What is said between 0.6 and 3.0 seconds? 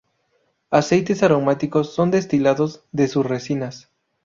Aceites aromáticos son destilados